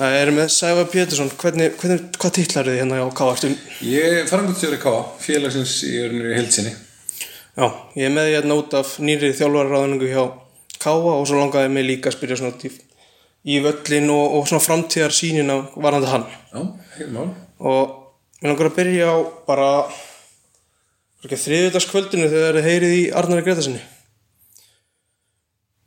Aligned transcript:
Það 0.00 0.14
er 0.16 0.30
með 0.32 0.46
Sæfa 0.54 0.82
Pétursson, 0.88 1.30
hvernig, 1.36 1.74
hvernig, 1.76 2.04
hvað 2.16 2.30
titlar 2.38 2.68
þið 2.70 2.78
hérna 2.78 3.00
á 3.04 3.08
K-artum? 3.12 3.56
Ég 3.84 4.14
er 4.22 4.30
frangotstjóri 4.30 4.78
K, 4.80 4.92
félagsins 5.20 5.74
í 5.84 5.90
örnir 6.00 6.30
í 6.30 6.38
heilsinni. 6.38 6.72
Já, 7.52 7.66
ég 7.98 8.06
er 8.06 8.14
með 8.14 8.28
því 8.30 8.38
hérna 8.38 8.56
út 8.62 8.76
af 8.78 8.94
nýri 9.04 9.30
þjálfarraðningu 9.36 10.08
hjá 10.08 10.22
K 10.80 10.94
og 10.94 11.28
svo 11.28 11.42
langaði 11.42 11.74
mig 11.74 11.84
líka 11.84 12.08
að 12.08 12.16
spyrja 12.16 12.40
svona 12.40 12.56
í, 12.64 12.72
í 13.44 13.60
völlin 13.66 14.08
og, 14.16 14.38
og 14.38 14.48
svona 14.48 14.64
framtíðar 14.70 15.18
sínin 15.18 15.52
á 15.52 15.68
varandi 15.76 16.08
hann. 16.14 16.26
Já, 16.48 16.64
heil 16.96 17.12
mál. 17.18 17.28
Og 17.60 17.94
mér 18.40 18.54
langar 18.54 18.72
að 18.72 18.80
byrja 18.80 19.12
á 19.12 19.16
bara 19.52 19.70
þriðutaskvöldinu 21.28 22.32
þegar 22.32 22.62
þið 22.62 22.70
heyrið 22.72 22.98
í 23.02 23.08
Arnari 23.20 23.44
Gretasinni. 23.44 23.84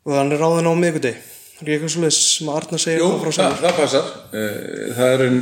Og 0.05 0.19
þannig 0.19 0.37
er 0.37 0.45
ráðin 0.45 0.69
á 0.69 0.73
miðgudegi. 0.77 1.32
Er 1.63 1.69
ekki 1.69 1.75
eitthvað 1.77 1.91
svolítið 1.93 2.15
sem 2.19 2.49
Arnar 2.51 2.81
segir 2.83 2.99
Jú, 2.99 3.09
það, 3.23 3.53
það 3.61 3.75
passar. 3.77 4.07
Eh, 4.35 4.87
Það 4.97 5.13
er 5.13 5.21
en, 5.23 5.37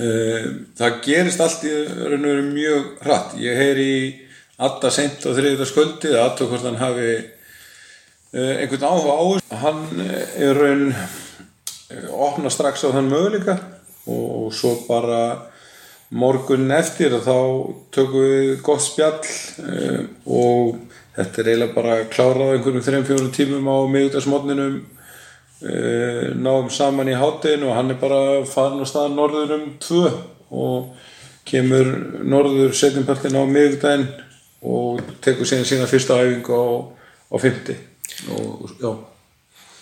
uh, 0.00 0.46
það 0.78 0.94
gerist 1.04 1.42
allt 1.44 1.66
í 1.68 1.72
raun 1.74 2.22
og 2.22 2.30
veru 2.30 2.46
mjög 2.46 2.86
hratt. 3.04 3.34
Ég 3.42 3.60
heyri 3.60 3.84
í 3.92 4.06
Adda 4.56 4.88
seint 4.94 5.20
á 5.20 5.36
þriðjudagskvöldi 5.36 6.14
að 6.14 6.22
aðtöku 6.22 6.48
hvort 6.54 6.64
hann 6.64 6.80
hafi 6.80 7.10
uh, 7.12 8.54
einhvern 8.62 8.88
áhuga 8.88 9.18
á 9.20 9.24
þessu. 9.34 9.60
Hann 9.66 9.84
eh, 10.06 10.32
er 10.48 10.62
raun 10.62 10.88
opna 12.16 12.56
strax 12.56 12.88
á 12.88 12.96
þann 12.96 13.12
möguleika 13.12 13.58
og 14.08 14.48
svo 14.56 14.78
bara 14.88 15.20
morgun 16.16 16.72
eftir 16.72 17.12
að 17.20 17.28
þá 17.28 17.38
tökum 17.92 18.24
við 18.32 18.50
gott 18.64 18.88
spjall 18.88 19.20
uh, 19.20 20.02
og 20.24 20.80
þetta 21.20 21.42
er 21.42 21.48
eiginlega 21.52 21.76
bara 21.76 22.02
klárað 22.08 22.48
á 22.48 22.54
einhverjum 22.56 22.84
3-4 23.04 23.32
tímum 23.36 23.68
á 23.68 23.76
miðugdagsmotninum 23.92 24.76
uh, 24.80 24.95
náum 25.60 26.70
saman 26.70 27.08
í 27.08 27.16
hátteginu 27.16 27.70
og 27.70 27.76
hann 27.78 27.90
er 27.94 28.00
bara 28.00 28.44
farin 28.44 28.82
á 28.84 28.86
stað 28.88 29.14
norður 29.16 29.54
um 29.56 29.66
2 29.80 30.02
og 30.52 30.90
kemur 31.48 31.88
norður 32.28 32.74
setjumpartin 32.76 33.38
á 33.38 33.42
miðugdaginn 33.48 34.08
og 34.66 35.00
tekur 35.24 35.48
síðan 35.48 35.68
sína 35.68 35.88
fyrsta 35.88 36.18
æfingu 36.20 36.52
á, 36.52 36.66
á 37.32 37.36
50 37.40 37.76
og 38.36 38.74
já 38.80 38.90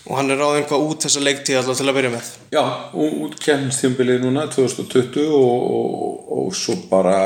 Og 0.04 0.18
hann 0.18 0.28
er 0.28 0.36
ráðin 0.36 0.66
hvað 0.68 0.82
út 0.84 1.04
þessa 1.06 1.20
leiktíð 1.24 1.58
alltaf 1.62 1.78
til 1.78 1.86
að 1.88 1.96
byrja 1.96 2.08
með. 2.12 2.26
Já, 2.52 2.62
út 2.92 3.38
kemstímbilið 3.40 4.18
núna 4.20 4.42
2020 4.52 5.30
og, 5.32 5.62
og, 5.78 6.18
og 6.28 6.50
svo 6.58 6.74
bara 6.90 7.16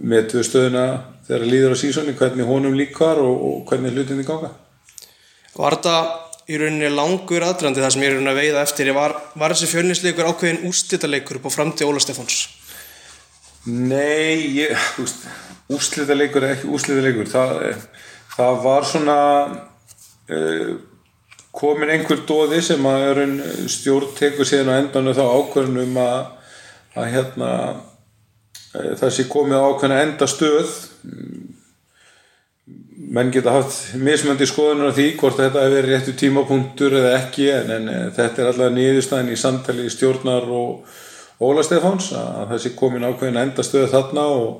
metu 0.00 0.38
við 0.38 0.46
stöðuna 0.48 0.84
þegar 1.26 1.44
líður 1.50 1.76
á 1.76 1.82
sísoni 1.82 2.14
hvernig 2.16 2.48
honum 2.48 2.78
líkar 2.78 3.20
og, 3.20 3.36
og 3.50 3.58
hvernig 3.68 3.92
hlutinni 3.92 4.24
ganga. 4.24 4.48
Var 5.58 5.76
þetta 5.76 5.96
í 6.50 6.58
rauninni 6.58 6.90
langur 6.90 7.44
aðdrandi 7.46 7.82
það 7.82 7.94
sem 7.94 8.04
ég 8.04 8.10
er 8.10 8.16
rauninni 8.16 8.32
að 8.32 8.40
veiða 8.40 8.64
eftir. 8.66 8.90
Var, 8.96 9.14
var 9.38 9.54
þessi 9.54 9.70
fjölnisleikur 9.70 10.30
ákveðin 10.30 10.64
ústitaleikur 10.68 11.38
upp 11.38 11.48
á 11.48 11.56
framtíð 11.56 11.90
Óla 11.90 12.02
Stefáns? 12.02 12.38
Nei, 13.70 14.58
ég, 14.58 14.72
þú 14.96 15.04
veist, 15.04 15.26
úrslitaleikur 15.70 16.46
er 16.46 16.56
ekki 16.56 16.72
úrslitaleikur. 16.74 17.30
Það, 17.30 17.84
það 18.34 18.58
var 18.64 18.88
svona 18.90 19.18
uh, 20.32 20.72
komin 21.54 21.92
einhver 21.94 22.24
dóði 22.26 22.58
sem 22.64 22.90
að 22.90 23.22
stjórn 23.70 24.10
tekur 24.18 24.48
síðan 24.48 24.72
á 24.74 24.80
endanum 24.80 25.14
þá 25.14 25.24
ákvörnum 25.28 26.02
að, 26.02 26.18
að 26.96 27.10
hérna 27.14 27.52
uh, 27.70 28.92
það 28.98 29.14
sé 29.14 29.28
komið 29.30 29.62
á 29.62 29.68
ákveðna 29.70 30.02
enda 30.08 30.30
stöð 30.30 30.74
menn 33.12 33.32
geta 33.34 33.56
haft 33.56 33.94
mismöndi 33.98 34.46
skoðunar 34.46 34.92
á 34.94 34.96
því 34.96 35.06
hvort 35.18 35.40
þetta 35.40 35.64
hefur 35.64 35.74
verið 35.76 35.90
réttu 35.90 36.12
tímapunktur 36.18 36.94
eða 37.00 37.14
ekki 37.18 37.48
en, 37.50 37.72
en 37.76 37.88
eh, 37.90 38.04
þetta 38.14 38.42
er 38.42 38.50
alltaf 38.52 38.74
niðurstæðin 38.76 39.32
í 39.32 39.38
samtali 39.40 39.88
stjórnar 39.90 40.46
og 40.46 41.00
Óla 41.42 41.64
Stefáns 41.66 42.12
að 42.14 42.52
sé 42.62 42.70
komin 42.78 43.02
ákveðin 43.02 43.40
endastöðu 43.40 43.88
þarna 43.90 44.28
og, 44.30 44.52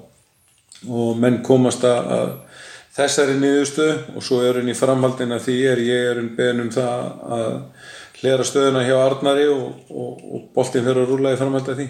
og 0.91 1.13
menn 1.23 1.39
komast 1.47 1.85
að, 1.87 2.41
þessari 2.97 3.39
niðurstöðu 3.39 4.17
og 4.17 4.27
svo 4.27 4.41
er 4.43 4.59
henni 4.59 4.75
í 4.75 4.81
framhaldin 4.81 5.37
að 5.37 5.47
því 5.47 5.57
er 5.71 5.83
ég 5.87 6.09
er 6.11 6.19
henni 6.19 6.35
beðin 6.37 6.65
um 6.65 6.73
það 6.75 7.07
að 7.39 7.55
hlera 8.19 8.47
stöðuna 8.47 8.83
hjá 8.89 8.97
Arnari 8.99 9.47
og, 9.53 9.69
og, 9.95 10.27
og 10.27 10.45
boltin 10.57 10.83
fyrir 10.83 11.05
að 11.05 11.15
rúla 11.15 11.37
í 11.37 11.39
framhald 11.39 11.71
að 11.71 11.85
því. 11.85 11.89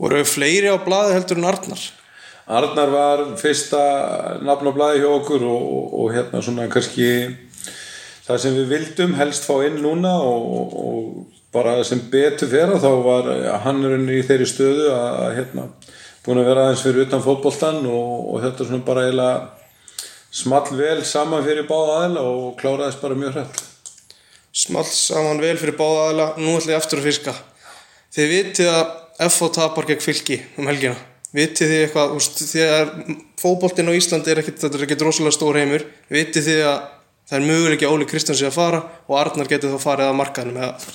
Voru 0.00 0.24
fleiri 0.24 0.72
á 0.72 0.76
blaði 0.80 1.18
heldur 1.18 1.42
en 1.42 1.50
Arnar 1.52 1.84
Arnar 2.48 2.88
var 2.88 3.24
fyrsta 3.36 3.80
nafn 4.40 4.70
á 4.70 4.72
blaði 4.72 5.02
hjá 5.02 5.10
okkur 5.12 5.42
og, 5.44 5.64
og, 5.78 5.96
og 6.00 6.14
hérna 6.14 6.40
svona 6.40 6.68
kannski 6.72 7.08
það 8.24 8.40
sem 8.40 8.56
við 8.56 8.70
vildum 8.72 9.16
helst 9.18 9.44
fá 9.44 9.58
inn 9.66 9.76
núna 9.84 10.14
og, 10.24 10.72
og 10.80 11.26
bara 11.52 11.78
sem 11.84 12.00
betur 12.12 12.48
fyrir 12.48 12.80
þá 12.80 12.90
var 13.04 13.28
hann 13.64 13.84
í 13.84 14.22
þeirri 14.24 14.48
stöðu 14.48 14.88
að, 14.94 15.34
hérna 15.36 15.66
búin 16.24 16.40
að 16.40 16.48
vera 16.50 16.64
aðeins 16.66 16.84
fyrir 16.84 17.04
utan 17.04 17.24
fótboltan 17.24 17.82
og, 17.88 18.32
og 18.32 18.40
þetta 18.46 18.68
svona 18.68 18.86
bara 18.88 19.04
eiginlega 19.06 19.36
small 20.40 20.72
vel 20.80 21.04
saman 21.08 21.44
fyrir 21.44 21.68
báða 21.68 21.98
aðeila 21.98 22.24
og 22.32 22.48
kláraðist 22.60 23.04
bara 23.04 23.16
mjög 23.16 23.36
hrætt. 23.36 23.62
Small 24.52 24.88
saman 24.88 25.40
vel 25.44 25.56
fyrir 25.60 25.76
báða 25.76 26.08
aðla 26.08 26.30
Nú 26.40 26.56
ætla 26.56 26.74
ég 26.74 26.80
aftur 26.80 27.00
að 27.00 27.10
fiska. 27.10 27.36
Þið 28.16 28.34
vitið 28.34 28.72
að 28.72 28.82
FH 29.28 29.52
tapar 29.56 29.88
gegn 29.88 30.04
fylki 30.04 30.42
um 30.56 30.68
helgina 30.68 30.96
Vitið 31.36 31.72
þið 31.72 31.82
eitthvað 31.84 32.14
úst, 32.16 32.38
Þegar 32.48 32.92
fótboltinn 33.40 33.90
á 33.92 33.98
Íslandi 33.98 34.32
er 34.32 34.40
ekkit, 34.40 34.62
þetta 34.62 34.78
er 34.78 34.86
ekkit 34.86 35.04
rosalega 35.04 35.36
stór 35.36 35.58
heimur 35.60 35.84
Vitið 36.08 36.48
þið 36.48 36.62
að 36.70 36.78
það 37.28 37.38
er 37.38 37.46
möguleik 37.50 37.84
að 37.84 37.94
Óli 37.94 38.08
Kristjáns 38.08 38.42
að 38.48 38.56
fara 38.56 38.80
og 39.04 39.20
Arnar 39.20 39.50
getur 39.50 39.74
þá 39.74 39.84
farið 39.84 40.08
að 40.08 40.18
markaðinu 40.22 40.56
með 40.56 40.88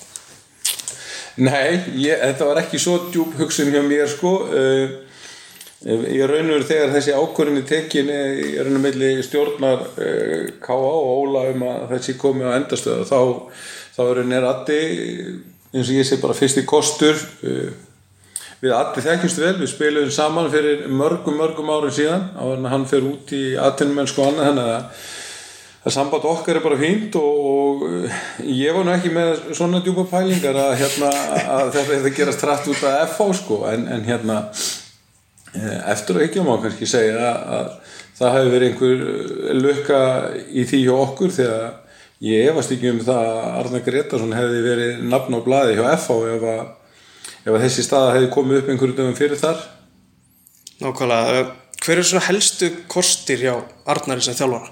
Nei, 1.33 1.79
ég, 1.97 2.19
þetta 2.21 2.45
var 2.45 2.61
ekki 2.61 2.79
svo 2.81 2.99
djúb 3.13 3.33
hugsun 3.39 3.71
hjá 3.73 3.81
mér 3.85 4.09
sko 4.09 4.33
uh, 4.49 4.91
ég 5.83 6.25
raun 6.29 6.49
og 6.49 6.59
veru 6.59 6.67
þegar 6.69 6.91
þessi 6.93 7.15
ákvörðinni 7.17 7.63
tekin 7.69 8.11
í 8.13 8.51
raun 8.59 8.77
og 8.77 8.83
milli 8.85 9.15
stjórnar 9.25 9.81
uh, 9.81 10.51
K.A. 10.61 10.77
og 10.77 11.23
Óla 11.23 11.47
um 11.53 11.65
að 11.69 11.95
þessi 11.95 12.17
komi 12.21 12.45
á 12.45 12.57
endastöðu 12.57 13.07
þá, 13.09 13.17
þá 13.97 14.03
raun 14.19 14.37
er 14.37 14.47
Addi 14.49 14.79
eins 15.73 15.89
og 15.89 15.97
ég 15.97 16.07
sé 16.07 16.21
bara 16.21 16.37
fyrst 16.37 16.61
í 16.61 16.67
kostur 16.69 17.17
uh, 17.17 17.73
við 18.63 18.75
Addi 18.77 19.03
þekkjumst 19.03 19.41
vel 19.43 19.55
við 19.59 19.71
spilum 19.73 20.13
saman 20.13 20.47
fyrir 20.53 20.85
mörgum 20.87 21.35
mörgum 21.39 21.71
árum 21.73 21.91
síðan 21.91 22.29
á 22.39 22.43
hann 22.71 22.87
fyrir 22.87 23.09
út 23.11 23.33
í 23.35 23.43
atvinnumennsku 23.59 24.23
og 24.23 24.31
annað 24.31 24.49
þannig 24.49 24.69
að 24.71 25.09
það 25.83 25.95
samband 25.97 26.27
okkar 26.29 26.59
er 26.59 26.63
bara 26.63 26.79
fínt 26.79 27.17
og, 27.19 27.41
og 27.49 28.45
ég 28.47 28.71
var 28.75 28.85
nú 28.87 28.93
ekki 28.93 29.11
með 29.11 29.33
svona 29.51 29.81
djúpa 29.83 30.05
pælingar 30.13 30.55
að, 30.55 30.77
hérna, 30.79 31.09
að 31.43 31.73
þetta 31.75 31.97
hefði 31.97 32.13
gerast 32.15 32.39
trætt 32.39 32.69
út 32.71 32.85
af 32.87 33.17
FH 33.17 33.27
sko 33.41 33.57
en, 33.67 33.83
en 33.91 34.05
hérna 34.07 34.37
eftir 35.91 36.17
að 36.17 36.27
ekki 36.29 36.45
má 36.45 36.55
kannski 36.63 36.87
segja 36.89 37.33
að, 37.33 37.41
að 37.57 37.97
það 38.17 38.37
hefði 38.37 38.53
verið 38.53 38.69
einhver 38.69 39.59
lukka 39.59 39.99
í 40.53 40.63
því 40.69 40.79
hjá 40.85 40.93
okkur 41.01 41.35
þegar 41.35 41.67
ég 42.23 42.47
efast 42.53 42.71
ekki 42.77 42.93
um 42.93 43.03
það 43.03 43.27
að 43.33 43.59
Arna 43.59 43.83
Gretarsson 43.83 44.37
hefði 44.37 44.63
verið 44.63 45.03
nafn 45.11 45.35
á 45.35 45.39
bladi 45.43 45.75
hjá 45.75 45.83
FH 45.97 46.17
ef 46.37 46.47
að, 46.53 46.63
ef 47.43 47.57
þessi 47.65 47.85
staða 47.85 48.13
hefði 48.17 48.31
komið 48.33 48.61
upp 48.61 48.71
einhverju 48.71 48.97
dögum 48.97 49.17
fyrir 49.17 49.39
þar? 49.39 49.59
Nákvæmlega, 50.83 51.43
hver 51.83 51.99
er 51.99 52.07
svona 52.07 52.27
helstu 52.29 52.69
kostir 52.91 53.43
hjá 53.43 53.53
Arnari 53.89 54.23
sem 54.23 54.37
þjálfara? 54.37 54.71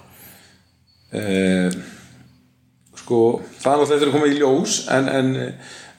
Eh, 1.12 1.76
sko 3.02 3.22
það 3.60 3.74
er 3.74 3.80
náttúrulega 3.82 3.98
eftir 3.98 4.10
að 4.12 4.16
koma 4.16 4.32
í 4.32 4.38
ljós 4.40 4.78
en, 4.96 5.10
en 5.12 5.32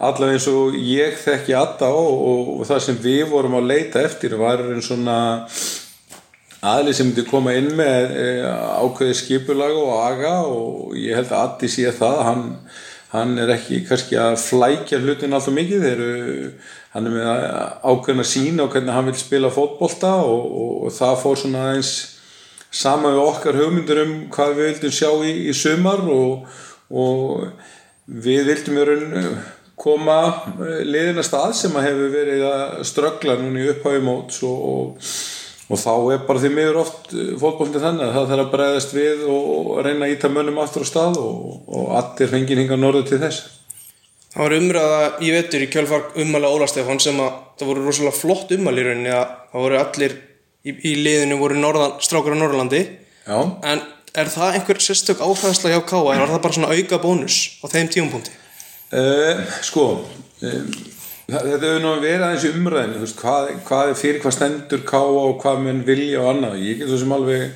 allavega 0.03 0.39
eins 0.39 0.49
og 0.51 0.77
ég 0.79 1.19
þekki 1.21 1.55
Adda 1.59 1.93
og, 1.93 2.13
og, 2.31 2.53
og 2.57 2.69
það 2.71 2.85
sem 2.87 3.01
við 3.05 3.25
vorum 3.31 3.59
að 3.61 3.69
leita 3.75 4.03
eftir 4.03 4.39
var 4.41 4.65
einn 4.65 4.85
svona 4.85 5.19
aðli 6.63 6.95
sem 6.95 7.09
myndi 7.09 7.25
koma 7.27 7.55
inn 7.59 7.73
með 7.79 8.17
e, 8.17 8.27
ákveði 8.83 9.19
skipulag 9.19 9.77
og 9.77 9.93
aga 9.99 10.35
og 10.47 10.97
ég 10.99 11.19
held 11.19 11.33
að 11.33 11.45
Addi 11.45 11.71
sé 11.71 11.91
það. 11.97 12.19
Hann, 12.29 12.45
hann 13.13 13.37
er 13.41 13.53
ekki 13.55 13.83
kannski 13.89 14.17
að 14.21 14.39
flækja 14.41 15.01
hlutin 15.03 15.37
alltaf 15.37 15.55
mikið. 15.57 15.87
Eru 15.93 16.13
hann 16.95 17.09
er 17.09 17.17
með 17.17 17.31
ákveðin 17.85 18.25
að 18.25 18.31
sína 18.33 18.67
og 18.67 18.75
hvernig 18.75 18.97
hann 18.97 19.09
vil 19.11 19.19
spila 19.21 19.53
fótbolta 19.53 20.17
og, 20.25 20.59
og 20.87 20.97
það 20.97 21.21
fór 21.23 21.41
svona 21.43 21.67
eins 21.75 21.93
sama 22.73 23.13
við 23.13 23.25
okkar 23.27 23.59
hugmyndur 23.61 24.03
um 24.07 24.15
hvað 24.33 24.55
við 24.57 24.71
vildum 24.71 24.95
sjá 24.97 25.11
í, 25.29 25.33
í 25.51 25.57
sumar 25.57 26.01
og, 26.09 26.47
og 26.89 27.51
við 28.07 28.49
vildum 28.49 28.81
koma 29.83 30.19
liðina 30.85 31.25
stað 31.27 31.55
sem 31.59 31.77
að 31.77 31.89
hefur 31.89 32.13
verið 32.13 32.45
að 32.49 32.83
ströggla 32.87 33.37
núna 33.41 33.63
í 33.63 33.71
upphæfi 33.73 34.03
móts 34.05 34.43
og, 34.47 34.99
og, 35.73 35.79
og 35.79 35.81
þá 35.81 36.13
er 36.13 36.27
bara 36.29 36.43
því 36.43 36.51
miður 36.53 36.79
oft 36.83 37.15
fótbollin 37.41 37.81
þannig 37.81 38.05
að 38.05 38.15
það 38.17 38.29
þarf 38.33 38.45
að 38.45 38.53
bregðast 38.53 38.95
við 38.97 39.25
og 39.33 39.73
reyna 39.87 40.07
að 40.07 40.15
íta 40.15 40.31
mönnum 40.33 40.61
aftur 40.61 40.85
á 40.85 40.91
stað 40.91 41.19
og 41.23 41.93
allir 41.99 42.33
fengið 42.33 42.63
hinga 42.63 42.79
norðu 42.81 43.05
til 43.09 43.21
þess 43.23 43.59
Það 44.33 44.47
var 44.47 44.55
umræða 44.57 45.01
í 45.21 45.31
vettur 45.35 45.63
í 45.63 45.69
kjölfar 45.69 46.05
ummæla 46.23 46.49
Óla 46.49 46.69
Stefán 46.71 47.01
sem 47.05 47.19
að 47.21 47.35
það 47.61 47.69
voru 47.69 47.83
rosalega 47.85 48.17
flott 48.17 48.55
ummæli 48.57 48.81
í 48.81 48.87
rauninni 48.87 49.11
að 49.13 49.27
það 49.53 49.67
voru 49.67 49.81
allir 49.83 50.15
í, 50.65 50.73
í 50.73 50.93
liðinu 51.05 51.37
voru 51.41 51.59
norðan, 51.61 51.99
strákur 52.01 52.33
á 52.33 52.41
Norrlandi 52.41 52.81
Já. 53.27 53.37
en 53.69 53.83
er 54.17 54.31
það 54.33 54.57
einhver 54.57 54.81
sérstök 54.81 55.21
áfæðsla 55.21 55.75
hjá 55.75 55.83
Káa 55.85 56.15
en 56.15 56.23
var 56.25 56.33
það 56.33 56.43
bara 56.47 56.57
svona 56.57 56.73
auka 56.73 57.01
bónus 57.03 57.37
á 57.61 57.67
þeim 57.73 57.93
tíumpunkti? 57.93 58.33
Uh, 58.93 59.45
sko, 59.65 59.85
um, 60.45 60.73
þetta 61.33 61.69
hefur 61.69 61.83
nú 61.83 61.93
verið 62.03 62.25
aðeins 62.27 62.47
í 62.47 62.53
umræðinu 62.53 63.03
veist, 63.03 63.21
hvað, 63.21 63.53
hvað 63.67 63.91
er 63.91 64.01
fyrir 64.01 64.23
hvað 64.23 64.35
stendur 64.37 64.83
káa 64.89 65.13
og 65.23 65.37
hvað 65.43 65.63
menn 65.67 65.85
vilja 65.87 66.23
og 66.23 66.31
annað. 66.33 66.59
Ég 66.63 66.81
get 66.81 66.91
svo 66.91 66.99
sem 67.01 67.15
alveg 67.17 67.55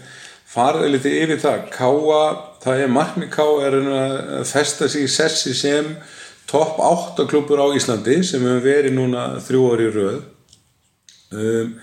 farið 0.56 0.94
litið 0.94 1.18
yfir 1.24 1.42
það. 1.42 1.66
Káa, 1.74 2.20
það 2.64 2.84
er 2.84 2.94
markmið 2.94 3.32
káa 3.34 3.58
er 3.66 3.78
að 3.82 4.46
festa 4.50 4.88
sig 4.92 5.06
í 5.06 5.10
sessi 5.12 5.54
sem 5.56 5.92
topp 6.50 6.80
8 6.80 7.26
klubur 7.30 7.60
á 7.62 7.66
Íslandi 7.76 8.20
sem 8.24 8.44
hefur 8.46 8.64
verið 8.64 8.96
núna 8.96 9.28
þrjú 9.44 9.66
orði 9.72 9.90
röð. 9.96 10.18
Um, 11.34 11.76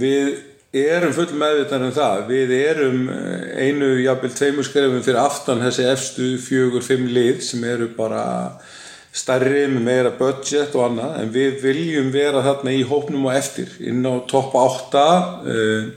við 0.00 0.34
erum 0.76 1.14
full 1.16 1.32
meðvitað 1.34 1.86
um 1.88 1.94
það. 1.94 2.20
Við 2.28 2.52
erum 2.60 3.08
eh, 3.10 3.64
einu 3.66 3.88
jafnvel 4.04 4.30
tveimur 4.36 4.66
skrefum 4.68 5.02
fyrir 5.02 5.18
aftan 5.22 5.64
þessi 5.64 5.88
efstu 5.90 6.28
fjögur, 6.42 6.84
fimm 6.86 7.08
lið 7.10 7.40
sem 7.42 7.64
eru 7.66 7.90
bara 7.96 8.22
stærri 9.10 9.64
með 9.70 9.82
meira 9.82 10.12
budget 10.14 10.74
og 10.78 10.86
annað 10.86 11.16
en 11.18 11.32
við 11.34 11.56
viljum 11.64 12.12
vera 12.14 12.44
þarna 12.46 12.74
í 12.76 12.84
hópnum 12.86 13.26
og 13.26 13.34
eftir 13.34 13.72
inn 13.82 14.04
á 14.06 14.14
topp 14.30 14.54
8 14.54 15.02
uh, 15.50 15.90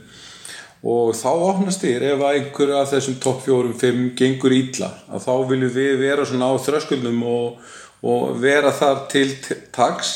og 0.84 1.14
þá 1.16 1.30
opnast 1.30 1.84
þér 1.84 2.08
ef 2.10 2.24
að 2.26 2.40
einhverja 2.40 2.82
af 2.82 2.90
þessum 2.90 3.16
topp 3.22 3.46
4-5 3.46 4.02
gengur 4.18 4.56
ítla 4.56 4.90
að 5.08 5.24
þá 5.28 5.32
viljum 5.52 5.74
við 5.78 5.96
vera 6.02 6.26
svona 6.26 6.50
á 6.50 6.54
þröskuldum 6.66 7.22
og, 7.30 7.72
og 8.02 8.36
vera 8.42 8.74
þar 8.74 9.06
til 9.14 9.28
tags 9.72 10.14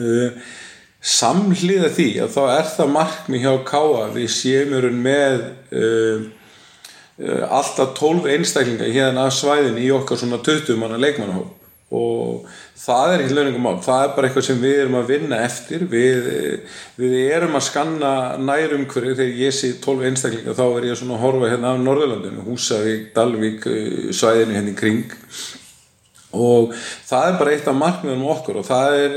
uh, 0.00 0.32
samhliða 1.02 1.92
því 1.92 2.10
að 2.24 2.36
þá 2.38 2.42
er 2.56 2.68
það 2.72 2.94
markmi 2.96 3.42
hjá 3.42 3.52
Káa 3.68 4.10
við 4.16 4.30
séum 4.32 4.94
með 4.96 5.42
uh, 5.76 6.28
uh, 7.20 7.42
alltaf 7.52 7.98
12 8.00 8.30
einstaklinga 8.32 8.88
hérna 8.88 9.28
af 9.28 9.36
svæðin 9.36 9.82
í 9.82 9.92
okkar 9.92 10.24
svona 10.24 10.40
20 10.40 10.80
manna 10.80 10.96
leikmannahóp 10.96 11.58
og 11.92 12.48
það 12.82 13.12
er 13.12 13.22
ekki 13.22 13.36
launingum 13.36 13.66
mál, 13.66 13.78
það 13.84 14.04
er 14.04 14.12
bara 14.16 14.28
eitthvað 14.28 14.46
sem 14.48 14.60
við 14.62 14.78
erum 14.80 14.98
að 14.98 15.10
vinna 15.12 15.40
eftir. 15.44 15.84
Við, 15.92 16.28
við 16.98 17.16
erum 17.26 17.58
að 17.58 17.66
skanna 17.68 18.12
nærum 18.40 18.86
hverju 18.90 19.16
þegar 19.18 19.42
ég 19.44 19.56
sé 19.56 19.74
12 19.84 20.08
einstaklinga 20.08 20.56
þá 20.56 20.64
er 20.66 20.88
ég 20.88 21.00
svona 21.00 21.18
að 21.18 21.24
horfa 21.26 21.52
hérna 21.52 21.74
af 21.74 21.82
Norðurlandinu 21.84 22.46
Húsavík, 22.48 23.10
Dalvík, 23.16 23.68
svæðinu 24.16 24.56
hérna 24.56 24.72
í 24.72 24.78
kring. 24.78 25.16
Og 26.32 26.72
það 26.72 27.28
er 27.28 27.40
bara 27.42 27.54
eitt 27.54 27.68
af 27.68 27.76
markmiðunum 27.76 28.30
okkur 28.32 28.62
og 28.62 28.68
það 28.70 29.00
er 29.02 29.16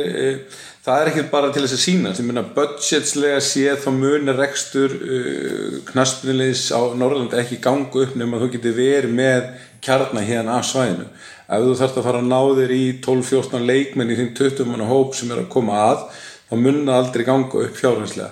það 0.85 1.01
er 1.01 1.09
ekki 1.09 1.23
bara 1.31 1.51
til 1.53 1.63
þess 1.63 1.75
að 1.75 1.81
sína 1.81 2.11
sem 2.13 2.27
minna 2.29 2.43
budgetslega 2.55 3.39
séð 3.41 3.79
þá 3.81 3.87
munir 3.95 4.37
rekstur 4.37 4.93
uh, 4.93 5.77
knaspnilegs 5.87 6.67
á 6.75 6.81
Norrlandi 6.97 7.39
ekki 7.41 7.61
gangu 7.63 8.03
upp 8.05 8.13
nema 8.19 8.41
þú 8.41 8.51
getur 8.53 8.75
verið 8.77 9.15
með 9.17 9.47
kjarnar 9.85 10.27
hérna 10.27 10.59
af 10.59 10.67
svæðinu 10.69 11.07
ef 11.45 11.65
þú 11.65 11.75
þarfst 11.79 11.99
að 11.99 12.07
fara 12.07 12.21
að 12.21 12.31
ná 12.31 12.39
þér 12.59 12.73
í 12.75 12.85
12-14 13.05 13.67
leikmenn 13.69 14.13
í 14.13 14.17
þinn 14.19 14.31
20 14.37 14.69
manna 14.69 14.87
hóp 14.89 15.13
sem 15.17 15.31
er 15.33 15.43
að 15.43 15.51
koma 15.53 15.77
að 15.91 16.07
þá 16.49 16.55
munna 16.61 16.97
aldrei 16.99 17.25
ganga 17.27 17.61
upp 17.65 17.77
fjárhanslega 17.79 18.31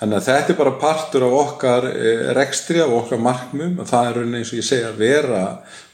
þannig 0.00 0.18
að 0.18 0.26
þetta 0.30 0.52
er 0.54 0.58
bara 0.62 0.74
partur 0.80 1.26
af 1.26 1.38
okkar 1.44 1.88
uh, 1.90 2.26
rekstri, 2.38 2.80
af 2.82 2.96
okkar 3.02 3.22
markmum 3.22 3.78
og 3.82 3.90
það 3.90 4.10
er 4.10 4.20
eins 4.40 4.52
og 4.54 4.60
ég 4.60 4.68
segja 4.70 4.90
að 4.90 5.02
vera 5.04 5.44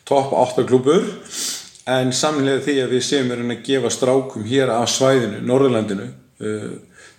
topp 0.06 0.32
8 0.36 0.66
klubur 0.68 1.04
en 1.96 2.14
samlega 2.14 2.64
því 2.64 2.78
að 2.82 2.96
við 2.96 3.04
séum 3.06 3.34
er 3.34 3.44
að 3.44 3.66
gefa 3.66 3.92
strákum 3.94 4.46
hér 4.46 4.72
af 4.74 4.88
svæðinu, 4.94 5.42
Norðurlandinu 5.46 6.08
uh, 6.08 6.72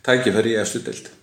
tækifæri 0.07 0.55
í 0.55 0.59
eftir 0.63 0.87
deilt 0.87 1.13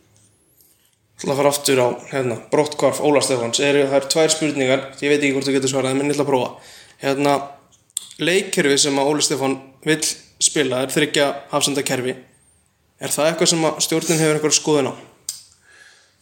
Það 1.15 1.39
fara 1.39 1.51
aftur 1.55 1.79
á 1.81 1.89
hérna, 2.11 2.37
brottkvarf 2.51 3.01
Óla 3.07 3.21
Stefáns. 3.23 3.61
Er, 3.63 3.79
það 3.87 3.99
er 4.01 4.07
tvær 4.13 4.33
spurningar, 4.35 4.81
ég 4.99 5.13
veit 5.13 5.21
ekki 5.21 5.31
hvort 5.37 5.47
þú 5.47 5.55
getur 5.55 5.71
svarað 5.71 5.95
menn 5.95 6.11
ég 6.11 6.17
ætla 6.17 6.25
að 6.27 6.31
prófa. 6.33 6.49
Hérna, 7.05 7.35
leikkerfi 8.23 8.77
sem 8.85 9.01
að 9.01 9.11
Óla 9.11 9.25
Stefán 9.25 9.59
vil 9.85 10.01
spila 10.43 10.85
er 10.85 10.93
þryggja 10.95 11.27
hafsendakerfi 11.51 12.15
er 12.15 13.13
það 13.15 13.31
eitthvað 13.31 13.53
sem 13.55 13.67
að 13.67 13.83
stjórnin 13.87 14.23
hefur 14.23 14.39
einhver 14.39 14.55
skoðun 14.55 14.93
á? 14.93 14.95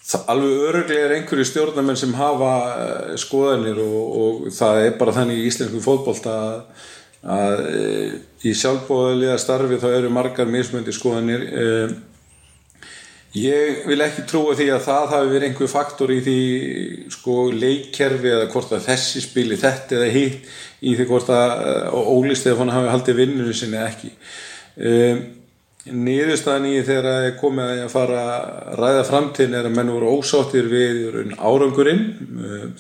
Það, 0.03 0.25
alveg 0.33 0.65
öruglega 0.69 1.05
er 1.07 1.15
einhverju 1.17 1.45
stjórnarmenn 1.47 1.99
sem 2.01 2.15
hafa 2.19 2.55
uh, 2.71 3.13
skoðanir 3.21 3.79
og, 3.85 4.01
og 4.23 4.49
það 4.55 4.81
er 4.87 4.97
bara 4.99 5.15
þannig 5.15 5.39
í 5.43 5.47
íslensku 5.51 5.83
fótbolt 5.85 6.27
að 6.31 6.57
að 7.23 7.61
e, 7.71 7.83
í 8.51 8.53
sjálfbóðilega 8.59 9.37
starfi 9.39 9.79
þá 9.79 9.89
eru 9.93 10.09
margar 10.11 10.49
mismöndi 10.51 10.95
skoðanir 10.95 11.45
e, 11.47 11.67
ég 13.39 13.85
vil 13.89 14.01
ekki 14.05 14.27
trúa 14.29 14.55
því 14.57 14.67
að 14.75 14.83
það 14.87 15.13
hafi 15.15 15.29
verið 15.33 15.47
einhver 15.49 15.71
faktor 15.73 16.11
í 16.13 16.19
því 16.25 16.41
sko 17.15 17.37
leikkerfi 17.57 18.33
eða 18.33 18.49
hvort 18.53 18.75
að 18.77 18.89
þessi 18.91 19.23
spili 19.25 19.57
þetta 19.61 19.97
eða 19.99 20.09
hitt 20.13 20.51
í 20.83 20.97
því 20.99 21.07
hvort 21.09 21.31
að 21.33 21.95
Óli 21.97 22.37
Stefán 22.37 22.73
hafi 22.75 22.91
haldið 22.93 23.21
vinnunum 23.23 23.57
sinni 23.57 23.81
ekki. 23.81 24.11
E, 24.77 24.93
niðurstaðan 25.89 26.69
í 26.69 26.75
þegar 26.85 27.09
það 27.09 27.29
er 27.29 27.39
komið 27.41 27.73
að 27.73 27.95
fara 27.95 28.21
að 28.27 28.83
ræða 28.83 29.07
framtíðin 29.09 29.57
er 29.59 29.69
að 29.69 29.77
menn 29.79 29.95
voru 29.95 30.13
ósáttir 30.19 30.69
við 30.71 31.33
árangurinn. 31.39 32.05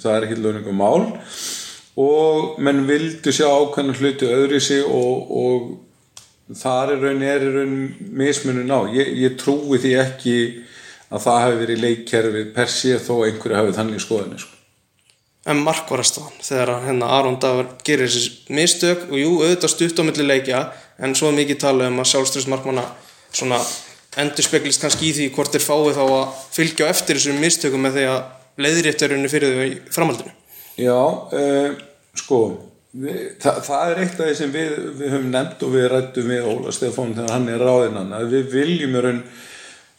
Það 0.03 0.17
er 0.17 0.27
ekki 0.29 0.41
lögningum 0.43 0.79
mál. 0.83 1.09
Og 2.03 2.61
menn 2.63 2.85
vildu 2.89 3.33
sjá 3.35 3.49
ákveðna 3.49 3.97
hluti 3.99 4.29
öðru 4.29 4.61
sig 4.65 4.85
og, 4.85 5.33
og 5.33 5.73
þar 6.51 6.95
er 6.97 7.05
raun 7.07 7.23
er 7.27 7.45
raun 7.55 7.77
mismunum 8.19 8.73
á 8.73 8.81
ég, 8.93 9.13
ég 9.23 9.37
trúi 9.41 9.79
því 9.81 9.93
ekki 10.03 10.37
að 11.13 11.23
það 11.27 11.39
hefur 11.45 11.61
verið 11.63 11.85
leikkerfið 11.85 12.51
per 12.57 12.73
sé 12.73 12.97
þó 12.99 13.15
einhverju 13.27 13.59
hafið 13.59 13.79
þannig 13.79 14.03
skoðinu 14.03 14.41
sko. 14.41 14.59
En 15.43 15.59
markvarastofan 15.59 16.45
þegar 16.45 16.71
hérna 16.85 17.09
Aron 17.19 17.39
Davar 17.43 17.73
gerir 17.85 18.07
þessi 18.07 18.55
mistök 18.55 19.09
og 19.11 19.17
jú 19.19 19.33
auðvitað 19.41 19.73
stutt 19.75 19.99
á 19.99 20.07
milli 20.07 20.27
leikja 20.27 20.61
en 21.03 21.17
svo 21.19 21.33
mikið 21.35 21.59
tala 21.65 21.89
um 21.91 21.99
að 21.99 22.13
sjálfströðsmarkmanna 22.13 22.85
svona 23.33 23.59
endur 24.23 24.47
speglist 24.47 24.83
kannski 24.83 25.11
í 25.11 25.15
því 25.17 25.31
hvort 25.35 25.55
þeir 25.55 25.65
fái 25.67 25.97
þá 25.97 26.05
að 26.05 26.37
fylgja 26.55 26.91
eftir 26.93 27.19
þessum 27.19 27.43
mistökum 27.43 27.83
með 27.83 27.99
því 27.99 28.07
að 28.13 28.21
leiðréttarunni 28.63 29.33
fyrir 29.33 29.57
þau 29.57 29.65
í 29.67 29.75
framhaldinu 29.95 30.35
Já, 30.79 30.97
uh, 30.97 31.75
sko 32.17 32.39
við, 32.93 33.23
það, 33.43 33.87
er 33.87 34.03
eitt 34.03 34.19
af 34.19 34.29
því 34.29 34.35
sem 34.39 34.53
við, 34.53 34.75
við 34.99 35.15
höfum 35.15 35.33
nefnt 35.33 35.65
og 35.67 35.73
við 35.77 35.89
rættum 35.93 36.29
við 36.33 36.51
Óla 36.51 36.75
Stefán 36.75 37.17
þegar 37.17 37.35
hann 37.37 37.49
er 37.53 37.65
ráðinnan 37.65 38.15
að 38.19 38.37
við 38.37 38.53
viljum 38.57 39.01
raun 39.05 39.23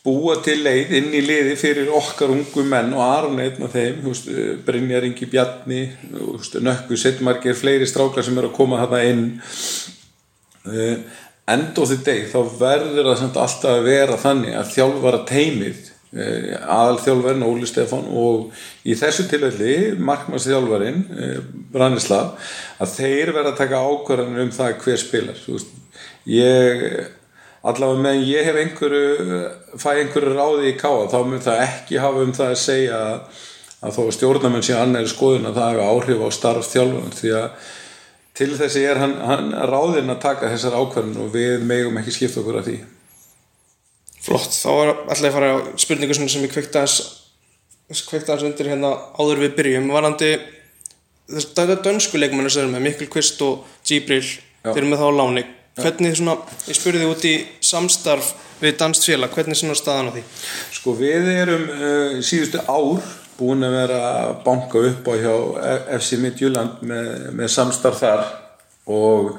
búa 0.03 0.35
til 0.43 0.57
leið 0.65 0.91
inn 0.99 1.13
í 1.15 1.21
liði 1.23 1.55
fyrir 1.55 1.91
okkar 1.95 2.33
ungu 2.33 2.65
menn 2.67 2.91
og 2.91 3.03
Aron 3.05 3.39
einn 3.39 3.63
af 3.63 3.71
þeim 3.71 4.01
húst, 4.03 4.27
Brynjar 4.67 5.07
Ingi 5.07 5.29
Bjarni 5.31 5.85
húst, 6.17 6.57
Nökku, 6.59 6.99
Sittmarkir, 6.99 7.55
fleiri 7.55 7.87
strákar 7.87 8.25
sem 8.25 8.37
er 8.37 8.49
að 8.49 8.57
koma 8.57 8.81
þarna 8.81 8.99
inn. 9.07 9.23
Uh, 10.67 10.99
end 11.47 11.79
of 11.79 11.89
the 11.91 11.99
day 12.03 12.27
þá 12.27 12.39
verður 12.59 13.13
það 13.15 13.39
alltaf 13.41 13.71
að 13.71 13.87
vera 13.87 14.19
þannig 14.19 14.59
að 14.59 14.69
þjálfara 14.75 15.23
teimið 15.27 15.92
Eh, 16.13 16.51
aðalþjálfarinn 16.69 17.41
Óli 17.41 17.65
Stefán 17.65 18.03
og 18.05 18.51
í 18.85 18.93
þessu 18.93 19.23
tilfelli 19.31 19.95
markmannsþjálfarinn 19.97 20.99
eh, 21.09 21.39
Brannislav 21.73 22.35
að 22.77 22.93
þeir 22.99 23.31
verða 23.33 23.55
að 23.55 23.57
taka 23.63 23.79
ákvarðanir 23.81 24.43
um 24.43 24.51
það 24.53 24.75
hver 24.83 25.01
spilar. 25.01 25.41
Veist, 25.47 25.73
ég 26.29 26.85
allavega 27.65 28.03
meðan 28.05 28.29
ég 28.29 28.45
hef 28.45 28.61
einhverju 28.61 29.41
fæ 29.81 29.89
einhverju 29.95 30.37
ráði 30.37 30.69
í 30.69 30.77
káa 30.77 31.09
þá 31.09 31.19
mun 31.25 31.45
það 31.49 31.65
ekki 31.65 32.01
hafa 32.05 32.25
um 32.27 32.37
það 32.37 32.53
að 32.53 32.63
segja 32.67 33.03
að 33.81 33.97
þó 33.97 34.01
stjórnamenn 34.13 34.69
sé 34.69 34.77
annari 34.77 35.09
skoðun 35.09 35.49
að 35.49 35.61
það 35.63 35.71
hefur 35.71 35.87
áhrif 35.89 36.25
á 36.25 36.29
starf 36.37 36.73
þjálfarinn 36.75 37.21
því 37.23 37.37
að 37.41 37.71
til 38.37 38.53
þessi 38.59 38.85
er 38.85 39.01
hann, 39.01 39.17
hann 39.17 39.55
ráðinn 39.65 40.13
að 40.13 40.25
taka 40.29 40.53
þessar 40.53 40.77
ákvarðanir 40.77 41.25
og 41.25 41.33
við 41.33 41.63
megum 41.65 41.97
ekki 42.03 42.19
skipta 42.19 42.43
okkur 42.43 42.61
af 42.61 42.69
því 42.69 42.83
Flott, 44.23 44.55
þá 44.55 44.69
er 44.71 44.91
alltaf 44.93 45.27
að 45.27 45.35
fara 45.35 45.51
á 45.51 45.57
spurningu 45.83 46.15
sem 46.15 46.45
ég 46.45 46.53
kveikta 46.53 46.85
aðeins 46.85 48.45
undir 48.47 48.69
hérna 48.71 48.93
áður 49.19 49.43
við 49.43 49.57
byrjum. 49.57 49.89
Varandi 49.91 50.29
dönsku 51.83 52.21
leikmennu 52.21 52.51
sem 52.51 52.67
er 52.67 52.71
með 52.71 52.85
Mikkel 52.87 53.09
Kvist 53.11 53.41
og 53.43 53.65
Gibril, 53.87 54.23
þeir 54.63 54.79
eru 54.79 54.91
með 54.93 55.03
þá 55.03 55.09
láni. 55.19 55.43
Hvernig 55.73 56.15
svona, 56.15 56.37
ég 56.69 56.77
spurði 56.77 57.09
út 57.09 57.25
í 57.25 57.33
samstarf 57.65 58.33
við 58.61 58.77
danst 58.79 59.07
félag 59.07 59.33
hvernig 59.33 59.57
svona 59.57 59.75
staðan 59.75 60.11
á 60.13 60.15
því? 60.15 60.23
Sko 60.77 60.93
við 60.99 61.29
erum 61.33 61.65
uh, 61.73 62.21
síðustu 62.23 62.61
ár 62.63 63.01
búin 63.39 63.65
að 63.65 63.75
vera 63.79 63.99
að 64.11 64.33
banka 64.45 64.83
upp 64.91 65.09
á 65.09 65.13
hjá 65.17 65.33
FC 65.97 66.19
Midtjylland 66.21 66.83
með, 66.85 67.09
með 67.33 67.51
samstarf 67.55 68.03
þar 68.03 68.27
og 68.93 69.33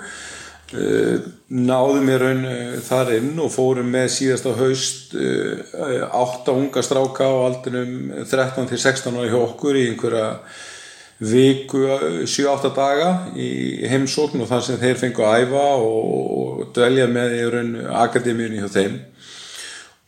náðum 1.54 2.09
ég 2.11 2.21
raun 2.21 2.45
uh, 2.49 2.76
þar 2.83 3.14
inn 3.19 3.33
og 3.43 3.50
fórum 3.52 3.90
með 3.95 4.11
síðasta 4.16 4.54
haust 4.59 5.14
uh, 5.14 6.04
átta 6.09 6.54
unga 6.54 6.83
stráka 6.83 7.28
á 7.28 7.35
aldinum 7.47 8.12
13 8.25 8.71
til 8.71 8.78
16 8.81 9.19
ára 9.19 9.31
hjá 9.31 9.40
okkur 9.43 9.78
í 9.78 9.88
einhverja 9.93 10.28
viku 11.25 11.85
7-8 12.26 12.71
daga 12.75 13.11
í 13.38 13.87
heimsókn 13.88 14.43
og 14.43 14.49
þar 14.50 14.64
sem 14.66 14.81
þeir 14.81 14.99
fengu 14.99 15.25
að 15.25 15.45
æfa 15.45 15.66
og 15.78 16.64
dvelja 16.75 17.07
með 17.09 17.37
í 17.38 17.45
raun 17.52 17.75
akademíunni 18.02 18.64
hjá 18.64 18.73
þeim. 18.75 18.97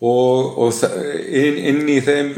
Og, 0.06 0.58
og 0.60 0.80
inn, 1.30 1.56
inn 1.70 1.86
í 1.88 2.00
þeim 2.04 2.34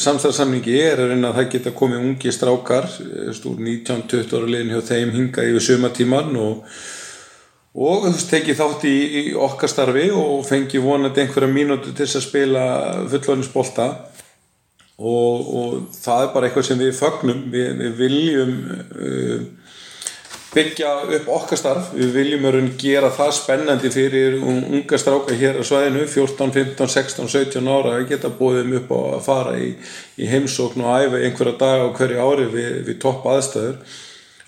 samstæðarsamningi 0.00 0.78
er 0.80 1.02
að 1.02 1.26
það 1.26 1.50
geta 1.52 1.74
komið 1.76 2.06
ungi 2.06 2.32
strákar 2.32 2.86
stúr 3.36 3.58
19-20 3.58 4.38
ára 4.38 4.52
liðin 4.54 4.72
hjá 4.72 4.86
þeim 4.94 5.12
hinga 5.18 5.44
yfir 5.50 5.66
sumatíman 5.66 6.30
og 6.40 6.78
og 7.76 8.06
þú 8.06 8.12
veist, 8.14 8.30
tekið 8.32 8.60
þátt 8.60 8.86
í, 8.88 8.96
í 9.20 9.22
okkar 9.46 9.70
starfi 9.70 10.06
og 10.16 10.46
fengi 10.48 10.80
vonandi 10.80 11.22
einhverja 11.22 11.52
mínútu 11.52 11.92
til 11.92 12.06
þess 12.06 12.20
að 12.22 12.26
spila 12.30 12.64
fulloninsbolta 13.12 13.88
og, 14.96 15.50
og 15.60 15.74
það 15.92 16.22
er 16.22 16.32
bara 16.32 16.48
eitthvað 16.48 16.68
sem 16.70 16.80
við 16.80 16.96
fögnum, 16.96 17.44
við, 17.52 17.82
við 17.82 18.00
viljum 18.00 18.54
uh, 18.72 19.44
byggja 20.56 20.92
upp 21.18 21.28
okkar 21.36 21.60
starf, 21.60 21.90
við 21.92 22.14
viljum 22.14 22.46
að 22.48 22.58
gera 22.80 23.10
það 23.12 23.34
spennandi 23.36 23.90
fyrir 23.92 24.38
unga 24.40 25.00
stráka 25.00 25.36
hér 25.36 25.60
á 25.60 25.62
svæðinu, 25.68 26.06
14, 26.08 26.54
15, 26.54 26.92
16, 26.94 27.28
17 27.28 27.68
ára, 27.68 27.98
við 27.98 28.14
geta 28.14 28.32
bóðum 28.32 28.72
upp 28.78 28.94
á 28.96 29.00
að 29.18 29.24
fara 29.26 29.54
í, 29.60 29.74
í 30.16 30.30
heimsókn 30.30 30.80
og 30.86 30.96
æfa 30.96 31.20
einhverja 31.20 31.58
dag 31.60 31.84
á 31.84 31.88
hverju 31.98 32.24
ári 32.24 32.48
við, 32.56 32.72
við 32.88 33.00
topp 33.04 33.28
aðstæður 33.34 33.76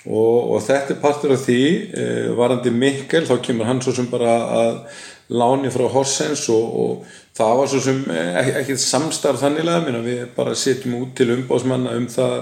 og, 0.08 0.54
og 0.54 0.64
þetta 0.64 0.94
er 0.94 1.00
partur 1.02 1.36
af 1.36 1.44
því 1.44 1.62
eh, 1.92 2.26
varandi 2.38 2.72
Mikkel, 2.72 3.28
þá 3.28 3.36
kemur 3.44 3.68
hann 3.68 3.82
svo 3.84 3.94
sem 3.96 4.08
bara 4.10 4.34
að 4.62 4.82
láni 5.28 5.68
frá 5.68 5.84
Horsens 5.92 6.46
og, 6.48 6.66
og 6.80 7.16
það 7.36 7.54
var 7.60 7.70
svo 7.70 7.82
sem 7.84 8.00
ekki, 8.08 8.54
ekki 8.62 8.76
samstarf 8.80 9.42
þannilega, 9.42 9.84
minna 9.84 10.00
við 10.04 10.24
bara 10.36 10.56
sitjum 10.56 10.96
út 11.02 11.14
til 11.18 11.34
umbásmanna 11.34 11.92
um 11.98 12.08
það 12.08 12.38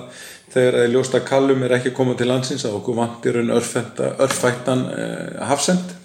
þegar 0.57 0.81
að 0.81 0.93
ljósta 0.95 1.21
kallum 1.27 1.65
er 1.67 1.77
ekki 1.77 1.93
komað 1.97 2.21
til 2.21 2.31
landsins 2.31 2.65
að 2.65 2.79
okkur 2.79 2.99
vantir 3.01 3.41
en 3.41 3.53
örfættan 3.53 4.85
eh, 4.95 5.41
hafsend. 5.51 5.97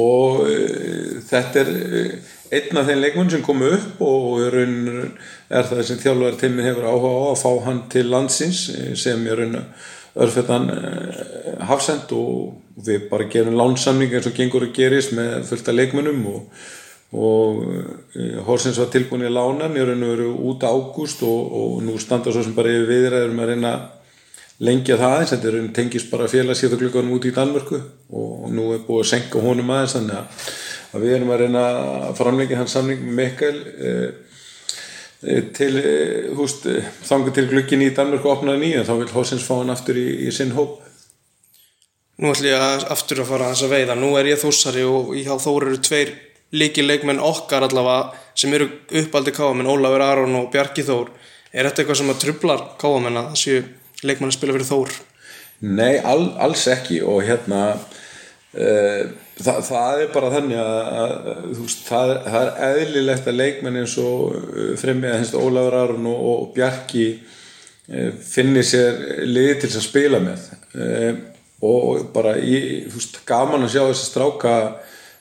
Og 0.00 0.46
eh, 0.50 1.20
þetta 1.28 1.62
er 1.62 1.70
eh, 1.74 2.30
einn 2.54 2.80
af 2.80 2.88
þeim 2.88 3.02
leikmunn 3.02 3.30
sem 3.32 3.44
kom 3.44 3.62
upp 3.66 4.02
og 4.04 4.40
er, 4.46 4.58
er 5.50 5.68
það 5.68 5.82
sem 5.88 6.00
þjálfur 6.02 6.38
tíminn 6.40 6.66
hefur 6.68 6.88
áhuga 6.90 7.12
á 7.14 7.26
að 7.30 7.42
fá 7.42 7.50
hann 7.68 7.82
til 7.92 8.08
landsins 8.10 8.64
eh, 8.74 8.94
sem 8.98 9.22
er 9.30 9.44
örfættan 9.46 9.60
eh, 10.14 11.66
hafsend 11.66 12.12
og 12.14 12.54
við 12.86 13.08
bara 13.10 13.28
gerum 13.30 13.58
lánsamning 13.58 14.14
eins 14.14 14.26
og 14.30 14.36
gengur 14.36 14.66
að 14.66 14.74
gerist 14.76 15.12
með 15.16 15.44
fullta 15.48 15.74
leikmunnum 15.74 16.26
og 16.30 16.48
og 17.14 17.60
eh, 18.18 18.38
Horsens 18.42 18.78
var 18.78 18.90
tilbúin 18.90 19.26
í 19.26 19.30
lánan 19.30 19.76
ég 19.78 19.86
raun 19.86 20.02
og 20.02 20.14
veru 20.14 20.30
út 20.50 20.64
ágúst 20.66 21.22
og, 21.22 21.52
og 21.60 21.82
nú 21.86 21.94
standa 22.02 22.32
svo 22.34 22.42
sem 22.42 22.56
bara 22.56 22.72
yfir 22.74 22.90
viðræður 22.90 23.36
með 23.36 23.44
að 23.44 23.52
reyna 23.52 23.74
lengja 24.64 24.98
það 24.98 25.14
aðeins. 25.14 25.32
Þetta 25.34 25.48
er 25.48 25.56
raun 25.58 25.72
tengist 25.76 26.10
bara 26.10 26.30
félagsíðaglökunum 26.32 27.14
út 27.14 27.28
í 27.28 27.34
Danmörku 27.34 27.80
og 28.10 28.50
nú 28.50 28.72
er 28.74 28.82
búið 28.86 29.04
að 29.04 29.10
senka 29.12 29.42
honum 29.44 29.70
aðeins 29.76 29.94
þannig 29.94 30.18
að, 30.18 30.50
við 31.04 31.16
erum 31.16 31.32
að 31.34 31.44
reyna 31.44 31.64
að 32.08 32.18
framlengja 32.18 32.60
hans 32.62 32.74
samning 32.74 33.02
með 33.06 33.18
Mikael 33.22 33.58
eh 33.78 34.22
til 35.56 35.78
eh, 35.80 36.30
húst 36.36 36.66
þangu 37.08 37.32
til 37.34 37.46
glögin 37.48 37.84
í 37.84 37.92
Danmörku 37.96 38.28
opnaði 38.32 38.60
nýja 38.60 38.84
þá 38.88 38.94
vil 39.00 39.12
Horsens 39.14 39.46
fá 39.46 39.54
hann 39.56 39.72
aftur 39.72 39.98
í, 40.00 40.08
í 40.28 40.32
sinn 40.34 40.52
hóp. 40.56 40.82
Nú 42.20 42.30
ætlum 42.30 42.52
ég 42.52 42.62
að 42.62 42.84
aftur 42.94 43.24
að 43.24 43.30
fara 43.32 43.48
að 43.48 43.54
þess 43.54 43.66
að 43.66 43.72
veiða. 43.74 43.96
Nú 43.98 44.10
er 44.20 44.28
ég 44.30 44.42
þósari 44.42 44.84
og 44.86 45.14
hálf 45.26 45.46
þóru 45.46 45.72
eru 45.72 45.80
tveir 45.82 46.12
líki 46.54 46.84
leikmenn 46.84 47.22
okkar 47.24 47.66
allavega 47.66 48.12
sem 48.38 48.52
eru 48.54 48.68
uppaldi 49.00 49.34
káamenn, 49.34 49.70
Ólafur 49.70 50.04
Aron 50.04 50.36
og 50.38 50.50
Bjarki 50.52 50.84
Þór. 50.86 51.10
Er 51.54 51.66
þetta 51.66 51.82
eitthvað 51.82 52.00
sem 52.00 52.12
að 52.12 52.22
trublar 52.22 52.62
káamenn 52.78 53.18
að 53.18 53.32
þessu 53.34 54.06
leikmenn 54.06 54.30
að 54.30 54.36
spila 54.36 54.56
fyrir 54.56 54.70
Þór? 54.70 54.94
Nei, 55.64 55.94
all, 56.02 56.28
alls 56.44 56.66
ekki 56.70 57.00
og 57.02 57.22
hérna 57.26 57.60
uh, 57.74 59.02
það, 59.38 59.60
það 59.68 60.02
er 60.04 60.12
bara 60.14 60.32
þannig 60.36 60.62
að, 60.62 60.80
að 61.02 61.44
veist, 61.58 61.84
það, 61.88 62.14
það 62.28 62.48
er 62.48 62.80
eðlilegt 62.84 63.30
að 63.30 63.38
leikmenn 63.40 63.80
eins 63.82 63.98
og 64.02 64.38
uh, 64.38 64.72
fremið 64.80 65.18
að 65.18 65.36
Ólafur 65.40 65.78
Aron 65.82 66.08
og, 66.12 66.24
og 66.32 66.48
Bjarki 66.56 67.06
uh, 67.18 68.10
finnir 68.24 68.66
sér 68.66 69.04
liði 69.26 69.60
til 69.64 69.74
að 69.74 69.86
spila 69.90 70.22
með. 70.24 70.50
Og 71.64 72.08
bara 72.12 72.34
í, 72.36 72.56
veist, 72.90 73.20
gaman 73.28 73.64
að 73.64 73.76
sjá 73.76 73.84
þess 73.86 74.02
að 74.02 74.10
stráka 74.10 74.56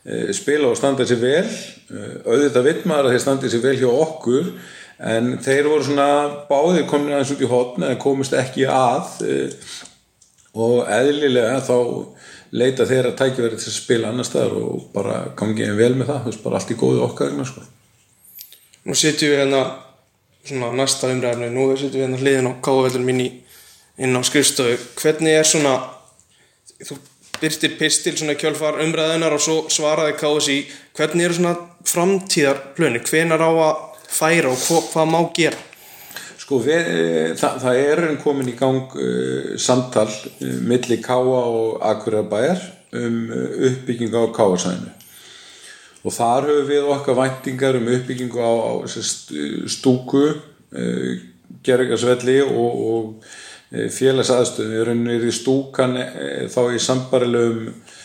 Eh, 0.03 0.34
spila 0.36 0.67
og 0.67 0.75
standa 0.75 1.05
sér 1.08 1.20
vel. 1.22 1.46
Auðvitað 2.27 2.65
vittmaður 2.67 3.08
að 3.08 3.13
þeir 3.13 3.22
standi 3.24 3.51
sér 3.51 3.62
vel 3.63 3.77
hjá 3.79 3.88
okkur 3.88 4.50
en 5.13 5.38
þeir 5.43 5.70
voru 5.72 5.86
svona 5.88 6.08
báðir 6.50 6.89
komin 6.89 7.13
aðeins 7.13 7.32
út 7.32 7.43
í 7.43 7.48
hotna 7.48 7.91
en 7.93 8.01
komist 8.01 8.36
ekki 8.36 8.65
að 8.67 9.22
eh, 9.24 9.70
og 10.53 10.89
eðlilega 10.91 11.62
þá 11.65 11.77
leita 12.53 12.86
þeir 12.86 13.10
að 13.10 13.15
tækja 13.22 13.45
verið 13.45 13.63
til 13.63 13.72
að 13.72 13.77
spila 13.77 14.12
annar 14.12 14.27
staðar 14.27 14.60
og 14.60 14.83
bara 14.93 15.15
gangi 15.38 15.65
einn 15.65 15.79
vel 15.79 15.93
með 15.98 16.12
það, 16.12 16.19
þú 16.19 16.31
veist, 16.31 16.43
bara 16.43 16.60
allt 16.60 16.74
í 16.74 16.77
góðu 16.77 17.01
okkar 17.07 17.33
sko. 17.50 17.63
Nú 18.83 18.98
sitjum 19.00 19.31
við 19.31 19.41
hérna 19.41 19.63
svona 20.43 20.69
næsta 20.77 21.10
umræðinu, 21.10 21.50
nú 21.55 21.65
sitjum 21.77 21.98
við 21.98 22.05
hérna 22.05 22.22
hliðin 22.22 22.51
á 22.51 22.53
káðavellunum 22.65 23.12
inn, 23.15 23.41
inn 23.98 24.19
á 24.19 24.22
skrifstöðu 24.27 24.77
hvernig 25.00 25.39
er 25.39 25.48
svona 25.48 25.74
þú 26.83 27.00
byrtir 27.41 27.77
pistil 27.79 28.13
svona 28.17 28.38
kjölfar 28.39 28.79
umræðunar 28.83 29.36
og 29.36 29.41
svo 29.43 29.57
svaraði 29.74 30.15
KSI 30.19 30.57
hvernig 30.98 31.27
eru 31.27 31.38
svona 31.39 31.55
framtíðarplöni 31.89 33.01
hvenar 33.07 33.41
á 33.41 33.51
að 33.51 33.81
færa 34.13 34.51
og 34.53 34.60
hva, 34.67 34.81
hvað 34.91 35.10
má 35.10 35.19
gera 35.36 35.73
Sko 36.44 36.60
við, 36.60 36.90
e, 36.92 37.28
það, 37.40 37.60
það 37.64 37.82
er 37.82 38.02
komin 38.24 38.52
í 38.52 38.56
gang 38.60 38.98
uh, 39.00 39.54
samtal 39.62 40.10
uh, 40.10 40.58
milli 40.68 41.00
Káa 41.04 41.22
og 41.24 41.78
Akurabæjar 41.88 42.60
um 43.00 43.22
uh, 43.32 43.46
uppbyggingu 43.70 44.26
á 44.28 44.36
Káasæðinu 44.36 44.92
og 46.04 46.12
þar 46.12 46.50
höfum 46.50 46.68
við 46.68 46.90
okkar 46.92 47.16
væntingar 47.16 47.80
um 47.80 47.88
uppbyggingu 47.94 48.44
á, 48.44 48.52
á 48.52 48.72
stúku 49.72 50.26
gerðingarsvelli 51.64 52.42
og, 52.44 52.82
og 52.92 53.28
Eh, 53.74 53.90
félagsaðstöðum, 53.90 54.70
við 54.70 54.82
erum 54.84 55.00
nýrið 55.08 55.32
stúkan 55.34 55.96
eh, 55.98 56.44
þá 56.54 56.60
í 56.76 56.82
sambarilegum 56.82 57.72
eh, 57.72 58.02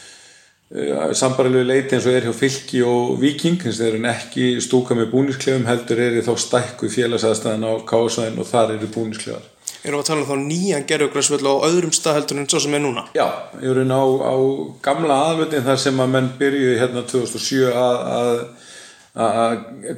sambarilegu 0.69 1.65
leiti 1.65 1.97
eins 1.97 2.07
og 2.07 2.13
er 2.13 2.27
hjá 2.29 2.35
fylki 2.37 2.83
og 2.85 3.15
viking 3.23 3.57
þess 3.63 3.79
að 3.81 3.87
þeir 3.87 3.95
eru 3.95 4.09
ekki 4.11 4.49
stúka 4.61 4.97
með 4.99 5.07
búnisklefum 5.15 5.65
heldur 5.65 6.03
er 6.05 6.19
þá 6.27 6.35
stækku 6.45 6.91
félagsaðstæðan 6.93 7.65
á 7.65 7.73
kásvæðin 7.89 8.43
og 8.43 8.51
þar 8.51 8.75
eru 8.77 8.91
búnisklefar 8.93 9.47
Erum 9.87 10.01
við 10.01 10.03
að 10.03 10.09
tala 10.09 10.25
um 10.25 10.29
þá 10.29 10.49
nýjan 10.51 10.87
gerðugræsvöld 10.91 11.47
á 11.49 11.55
öðrum 11.69 11.93
stað 11.95 12.19
heldur 12.19 12.41
en 12.43 12.49
svo 12.51 12.61
sem 12.61 12.75
er 12.75 12.83
núna? 12.83 13.05
Já, 13.15 13.27
við 13.55 13.71
erum 13.71 13.93
á, 13.95 14.05
á 14.05 14.37
gamla 14.85 15.19
aðvöldin 15.31 15.65
þar 15.69 15.81
sem 15.81 16.03
að 16.03 16.11
menn 16.17 16.31
byrjuði 16.41 16.81
hérna 16.83 17.05
2007 17.09 17.71
að, 17.73 18.41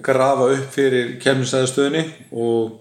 grafa 0.04 0.50
upp 0.54 0.68
fyrir 0.74 1.16
kemnisaðstöðinni 1.24 2.04
og 2.30 2.76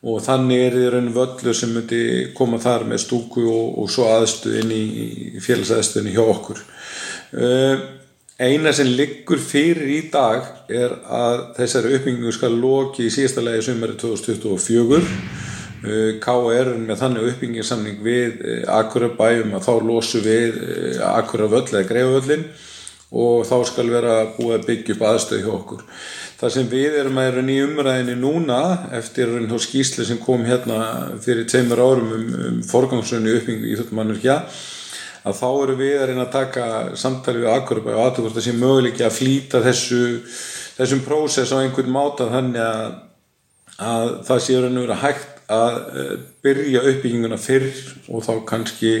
og 0.00 0.20
þannig 0.24 0.62
er 0.64 0.76
því 0.76 0.84
raun 0.94 1.08
völlur 1.12 1.56
sem 1.56 1.72
myndi 1.76 2.02
koma 2.36 2.60
þar 2.60 2.86
með 2.88 3.02
stúku 3.04 3.44
og, 3.44 3.80
og 3.82 3.90
svo 3.92 4.06
aðstöðin 4.08 4.72
í, 4.72 4.84
í 5.36 5.42
félagsaðstöðinni 5.44 6.14
hjá 6.14 6.22
okkur 6.24 6.62
eina 8.40 8.72
sem 8.72 8.88
liggur 8.96 9.42
fyrir 9.44 9.90
í 9.92 10.00
dag 10.12 10.46
er 10.72 10.96
að 11.04 11.42
þessari 11.58 11.92
uppbyggingu 11.98 12.32
skal 12.32 12.54
loki 12.56 13.06
í 13.06 13.12
síðasta 13.12 13.44
legi 13.44 13.66
sumari 13.68 13.98
2024 14.00 15.02
uh, 15.02 15.04
K.R. 16.24 16.72
með 16.80 17.02
þannig 17.02 17.28
uppbyggingarsamning 17.34 18.00
við 18.04 18.40
Akurabæjum 18.72 19.52
að 19.58 19.68
þá 19.68 19.72
losu 19.84 20.24
við 20.24 20.60
Akuraböll 21.12 21.68
eða 21.68 21.86
Greifavöllin 21.92 22.48
og 23.10 23.46
þá 23.48 23.56
skal 23.66 23.90
vera 23.90 24.16
búið 24.36 24.56
að 24.56 24.66
byggja 24.68 24.94
upp 24.94 25.06
aðstöð 25.10 25.44
hjá 25.44 25.52
okkur. 25.54 25.86
Það 26.40 26.52
sem 26.54 26.68
við 26.70 26.98
erum 27.02 27.18
að 27.20 27.26
vera 27.28 27.42
nýjum 27.44 27.72
umræðinni 27.74 28.16
núna 28.16 28.60
eftir 28.96 29.32
skýsli 29.60 30.06
sem 30.08 30.20
kom 30.22 30.46
hérna 30.46 30.78
fyrir 31.20 31.48
tveimur 31.50 31.82
árum 31.82 32.12
um, 32.16 32.28
um 32.46 32.60
forgangsrönni 32.64 33.34
uppbyggingu 33.36 33.72
í 33.72 33.76
þetta 33.80 33.98
mannurkja 33.98 34.36
að 35.20 35.36
þá 35.36 35.48
eru 35.50 35.76
við 35.76 35.96
að 35.98 36.06
reyna 36.08 36.24
að 36.24 36.32
taka 36.36 36.66
samtali 36.96 37.42
við 37.42 37.52
Akurabæ 37.52 37.92
og 37.92 38.02
aðtökast 38.06 38.40
að 38.40 38.46
sé 38.46 38.54
möguleiki 38.56 39.04
að 39.04 39.18
flýta 39.18 39.60
þessu, 39.64 40.00
þessum 40.78 41.02
prósess 41.04 41.52
á 41.52 41.60
einhvern 41.60 41.92
máta 41.92 42.30
þannig 42.30 42.62
að, 42.64 42.94
að 43.90 44.14
það 44.30 44.42
sé 44.46 44.56
raun 44.62 44.80
og 44.80 44.86
vera 44.86 45.00
hægt 45.02 45.36
að 45.50 45.76
eh, 45.98 46.14
byrja 46.46 46.84
uppbygginguna 46.92 47.40
fyrr 47.42 47.68
og 48.08 48.24
þá 48.24 48.32
kannski 48.48 48.94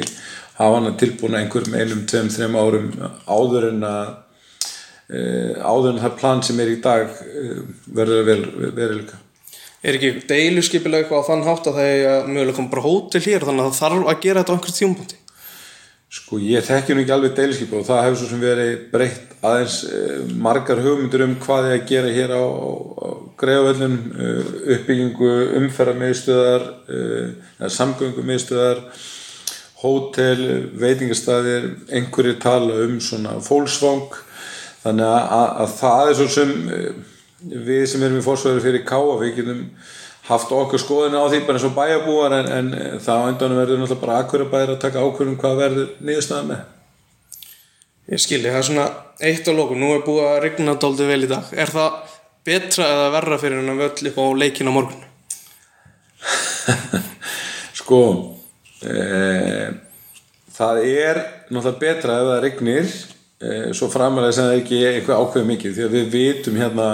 hafa 0.60 0.78
hann 0.78 0.90
að 0.92 0.98
tilbúna 1.02 1.40
einhverjum 1.40 1.78
einum, 1.80 2.04
tveim, 2.06 2.28
þreim 2.32 2.58
árum 2.60 2.90
áður 3.26 3.72
en 3.72 3.86
að 3.88 4.18
Eh, 5.10 5.56
áður 5.58 5.96
en 5.96 6.04
það 6.04 6.12
plan 6.20 6.40
sem 6.46 6.60
er 6.62 6.68
í 6.70 6.76
dag 6.78 7.08
eh, 7.10 7.62
verður 7.98 8.28
vel 8.28 8.42
veriðleika 8.76 9.16
Er 9.82 9.96
ekki 9.96 10.10
deiluskipilega 10.28 11.02
eitthvað 11.02 11.24
á 11.24 11.28
þann 11.32 11.42
hátt 11.48 11.66
að 11.66 11.78
það 11.80 11.88
er 11.94 12.28
mögulega 12.28 12.54
koma 12.60 12.70
bara 12.70 12.84
hótel 12.84 13.22
hér 13.24 13.46
þannig 13.48 13.64
að 13.64 13.72
það 13.72 13.80
þarf 13.80 14.10
að 14.12 14.20
gera 14.22 14.44
þetta 14.44 14.54
á 14.54 14.54
einhvers 14.54 14.78
tíumbúndi 14.78 15.18
Sko 16.14 16.38
ég 16.44 16.68
þekki 16.68 16.94
nú 16.94 17.02
ekki 17.02 17.14
alveg 17.16 17.34
deiluskip 17.40 17.74
og 17.74 17.88
það 17.88 18.02
hefur 18.04 18.20
svo 18.20 18.28
sem 18.30 18.44
verið 18.44 18.70
breytt 18.92 19.34
aðeins 19.50 19.80
eh, 19.88 20.14
margar 20.46 20.84
hugmyndur 20.84 21.26
um 21.26 21.34
hvað 21.42 21.70
ég 21.72 21.80
að 21.80 21.90
gera 21.90 22.14
hér 22.20 22.36
á, 22.38 22.42
á 22.46 23.08
greiðavöllum 23.42 23.96
uppbyggingu 24.76 25.32
umferðarmiðstöðar 25.58 26.70
samgöngumiðstöðar 27.80 28.84
hótel, 29.80 30.42
veitingastæðir 30.80 31.70
einhverju 31.96 32.36
tala 32.42 32.82
um 32.84 32.98
svona 33.02 33.38
fólksvang 33.44 34.18
þannig 34.82 35.06
að, 35.06 35.22
að, 35.38 35.48
að 35.64 35.78
það 35.78 36.10
er 36.10 36.18
svo 36.18 36.28
sem 36.34 36.52
eh, 36.76 36.90
við 37.70 37.86
sem 37.88 38.04
erum 38.04 38.20
í 38.20 38.26
fórsvæður 38.26 38.66
fyrir 38.66 38.84
káa 38.88 39.16
við 39.22 39.38
getum 39.40 39.62
haft 40.30 40.52
okkur 40.54 40.82
skoðin 40.82 41.16
á 41.16 41.24
því 41.26 41.40
bara 41.46 41.58
eins 41.58 41.66
og 41.66 41.78
bæjabúar 41.78 42.36
en, 42.36 42.50
en 42.58 42.74
það 43.00 43.24
á 43.24 43.28
endanum 43.30 43.62
verður 43.62 43.80
náttúrulega 43.80 44.04
bara 44.04 44.20
akkur 44.24 44.44
að 44.44 44.52
bæra 44.52 44.76
að 44.76 44.84
taka 44.84 45.06
ákvörðum 45.06 45.40
hvað 45.40 45.64
verður 45.64 45.96
nýðusnaða 46.04 46.50
með 46.52 46.68
Ég 48.10 48.18
skilji, 48.18 48.50
það 48.50 48.58
er 48.58 48.64
svona 48.66 48.84
eitt 49.22 49.46
á 49.46 49.52
lóku, 49.54 49.76
nú 49.78 49.92
er 49.94 50.00
búið 50.02 50.24
að 50.26 50.40
rigna 50.42 50.72
dálítið 50.82 51.10
vel 51.12 51.20
í 51.22 51.28
dag. 51.30 51.50
Er 51.54 51.70
það 51.70 52.16
betra 52.48 52.88
eða 52.90 53.12
verra 53.14 53.36
fyrir 53.38 53.60
hennar 53.60 53.78
völl 53.78 54.10
upp 54.10 54.18
á 54.18 54.24
leikin 54.40 54.70
á 54.70 54.72
morgun? 54.74 55.04
Sko, 57.78 58.00
það 60.60 60.82
er 60.88 61.22
náttúrulega 61.50 61.80
betra 61.80 62.18
ef 62.20 62.28
það 62.30 62.42
regnir, 62.44 62.92
e, 63.40 63.54
svo 63.76 63.88
framalega 63.92 64.36
sem 64.36 64.46
það 64.46 64.54
er 64.54 64.62
ekki 64.62 64.82
eitthvað 64.90 65.24
ákveð 65.24 65.48
mikið, 65.50 65.74
því 65.76 65.86
að 65.86 65.96
við 65.96 66.12
vitum 66.14 66.60
hérna, 66.60 66.86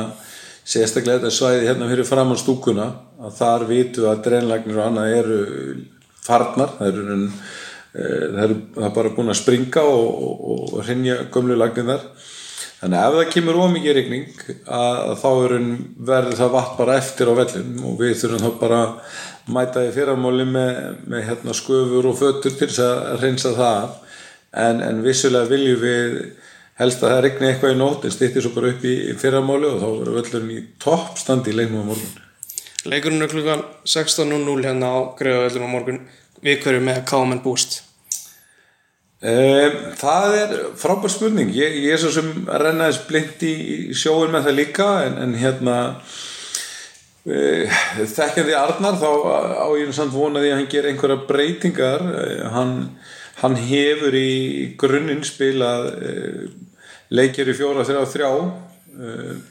sérstaklega 0.67 1.21
þetta 1.21 1.35
svæði 1.37 1.69
hérna 1.69 1.91
fyrir 1.93 2.09
framann 2.09 2.41
stúkuna, 2.41 2.89
að 3.23 3.37
þar 3.39 3.67
vitum 3.71 4.07
við 4.07 4.11
að 4.13 4.25
dreinlagnir 4.27 4.81
og 4.81 4.89
annað 4.89 5.15
eru 5.21 5.39
farnar, 6.27 6.75
það 6.79 6.91
eru, 6.93 7.19
e, 7.95 8.01
það 8.01 8.41
eru 8.47 8.59
það 8.75 8.89
er 8.89 8.97
bara 8.99 9.15
búin 9.19 9.35
að 9.35 9.41
springa 9.43 9.87
og, 9.87 10.09
og, 10.31 10.65
og 10.73 10.89
hrinja 10.89 11.21
gömlu 11.35 11.59
lagnirnar. 11.59 12.09
Þannig 12.77 12.99
að 13.01 13.07
ef 13.07 13.15
það 13.17 13.31
kemur 13.33 13.59
ómikið 13.65 13.95
regning 13.97 14.41
að 14.77 15.13
þá 15.23 15.29
verður 16.11 16.35
það 16.37 16.51
vatn 16.57 16.75
bara 16.77 16.97
eftir 17.01 17.31
á 17.33 17.39
vellum 17.39 17.87
og 17.89 17.95
við 18.03 18.19
þurfum 18.21 18.43
þá 18.43 18.59
bara 18.61 18.81
að 18.83 19.23
mæta 19.57 19.85
í 19.87 19.95
fyrramáli 19.95 20.45
með, 20.51 20.83
með 21.09 21.25
hérna, 21.31 21.55
sköfur 21.57 22.11
og 22.11 22.19
fötur 22.19 22.53
til 22.53 22.69
þess 22.69 22.83
að 22.85 23.23
reynsa 23.23 23.55
það 23.57 23.97
en, 24.67 24.83
en 24.85 25.01
vissulega 25.07 25.49
viljum 25.55 25.81
við 25.81 26.19
helst 26.81 27.01
að 27.01 27.15
það 27.15 27.23
regni 27.25 27.49
eitthvað 27.49 27.73
í 27.73 27.81
nótt 27.81 28.05
en 28.05 28.15
stýttir 28.15 28.45
svo 28.45 28.53
bara 28.59 28.75
upp 28.75 28.85
í 28.85 28.95
fyrramáli 29.23 29.71
og 29.71 29.81
þá 29.81 29.89
verður 29.89 30.19
vellurinn 30.19 30.53
í 30.53 30.61
toppstandi 30.83 31.55
í 31.55 31.57
leiknum 31.57 31.89
á 31.89 31.91
morgun. 31.95 32.23
Leikurinn 32.87 33.25
er 33.25 33.33
klukkan 33.33 33.65
16.00 33.89 34.69
hérna 34.69 34.93
á 34.93 34.99
Greiðavellum 35.17 35.65
á 35.65 35.71
morgun 35.73 36.05
við 36.45 36.61
hverju 36.61 36.85
með 36.85 37.03
KMN 37.09 37.43
búst. 37.47 37.81
Það 39.27 40.35
er 40.39 40.55
frábær 40.79 41.11
spurning. 41.11 41.51
Ég, 41.57 41.81
ég 41.83 41.97
er 41.97 41.99
svo 41.99 42.13
sem 42.15 42.29
rennaðis 42.47 43.01
blind 43.09 43.43
í 43.43 43.55
sjóin 43.97 44.31
með 44.31 44.47
það 44.47 44.59
líka 44.61 44.87
en, 45.07 45.17
en 45.25 45.33
hérna 45.41 45.77
uh, 47.27 47.79
þekkjandi 48.13 48.55
Arnar 48.55 49.01
þá 49.01 49.11
á 49.67 49.69
ég 49.81 49.91
samt 49.97 50.15
vonaði 50.15 50.53
að 50.53 50.61
hann 50.61 50.71
ger 50.71 50.87
einhverja 50.93 51.25
breytingar. 51.27 52.05
Uh, 52.07 52.45
hann, 52.55 52.77
hann 53.41 53.59
hefur 53.67 54.15
í 54.15 54.31
grunninn 54.79 55.27
spilað 55.27 55.91
uh, 55.97 56.47
leikir 57.11 57.51
í 57.51 57.59
fjóra 57.59 57.87
þrjá 57.89 58.07
þrjá. 58.15 58.31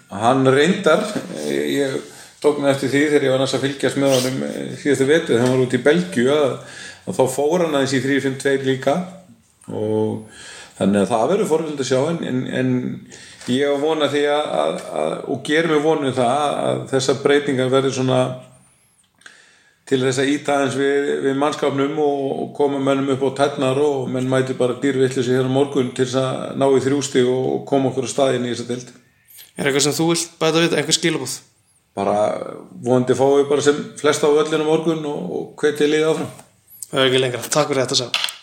Hann 0.10 0.48
reyndar 0.50 1.03
ég 1.46 2.00
tók 2.41 2.58
mig 2.58 2.72
eftir 2.72 2.89
því 2.89 3.01
þegar 3.12 3.25
ég 3.27 3.34
var 3.36 3.44
næst 3.44 3.58
að 3.60 3.67
fylgjast 3.67 4.00
með 4.01 4.15
honum 4.15 4.39
síðastu 4.82 5.05
vetu 5.05 5.27
þegar 5.29 5.44
hann 5.44 5.53
var 5.53 5.62
út 5.67 5.75
í 5.77 5.82
Belgju 5.86 6.25
að, 6.34 6.55
að 7.05 7.20
þá 7.20 7.22
fór 7.36 7.62
hann 7.62 7.77
aðeins 7.77 7.94
í 7.94 8.01
3-5-2 8.08 8.65
líka 8.65 8.96
og 9.72 10.25
þannig 10.77 11.01
að 11.01 11.13
það 11.13 11.29
verður 11.31 11.50
forvild 11.51 11.79
að 11.81 11.89
sjá 11.89 12.01
en, 12.12 12.41
en, 12.60 12.74
ég 13.51 13.72
á 13.72 13.75
vona 13.81 14.10
því 14.12 14.25
að, 14.34 14.51
að, 14.63 14.84
að 15.01 15.15
og 15.34 15.39
gerum 15.48 15.74
við 15.75 15.86
vonu 15.86 16.12
það 16.17 16.60
að 16.65 16.84
þessar 16.91 17.24
breytingar 17.24 17.72
verður 17.74 17.95
svona 17.98 18.19
til 19.86 20.01
þess 20.01 20.22
að 20.22 20.29
íta 20.34 20.60
eins 20.63 20.77
við, 20.77 21.10
við 21.25 21.41
mannskapnum 21.41 21.98
og, 22.01 22.22
og 22.43 22.53
koma 22.57 22.81
mönnum 22.81 23.13
upp 23.15 23.25
á 23.29 23.38
tennar 23.41 23.81
og 23.81 24.05
menn 24.12 24.29
mæti 24.29 24.57
bara 24.57 24.77
dýrvillis 24.81 25.29
hér 25.29 25.50
á 25.50 25.55
morgun 25.57 25.93
til 25.93 26.07
þess 26.07 26.22
að 26.22 26.62
ná 26.62 26.67
í 26.74 26.86
þrjústi 26.86 27.25
og 27.29 27.65
koma 27.69 27.91
okkur 27.91 28.10
á 28.10 28.13
staðin 28.13 28.48
í 28.50 28.53
þessa 28.53 28.69
dild 28.74 28.95
Er 29.55 29.69
eitthvað 29.69 29.86
sem 29.86 29.93
þú 29.95 30.10
vilt 30.10 30.34
bæta 30.41 30.60
við, 30.60 30.74
eitthvað 30.75 30.98
skilabúð? 30.98 31.36
bara 31.95 32.15
vonandi 32.84 33.15
fáum 33.15 33.39
við 33.39 33.50
bara 33.51 33.63
sem 33.63 33.81
flesta 34.00 34.27
á 34.27 34.36
öllinu 34.36 34.67
morgun 34.67 35.03
og, 35.07 35.25
og 35.38 35.51
hvetja 35.62 35.88
liðið 35.88 36.12
áfram. 36.12 36.31
Það 36.89 37.01
er 37.01 37.10
ekki 37.10 37.22
lengra, 37.24 37.45
takk 37.48 37.72
fyrir 37.72 37.86
þetta 37.86 38.03
sá 38.03 38.34